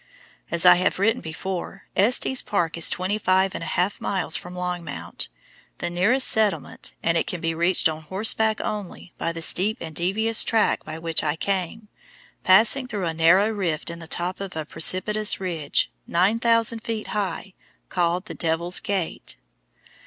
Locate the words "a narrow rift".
13.05-13.91